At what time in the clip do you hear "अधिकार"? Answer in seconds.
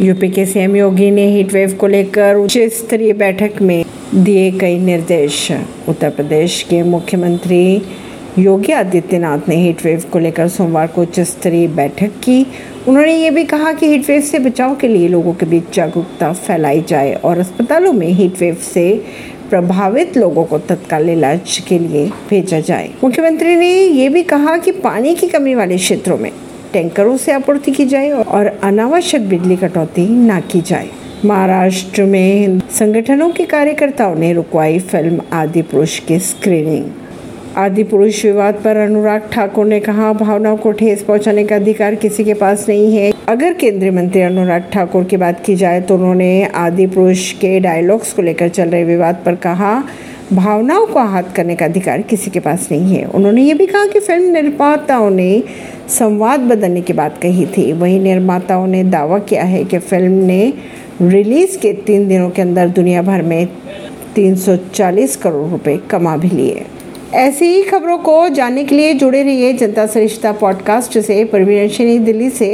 41.56-41.94, 51.64-52.02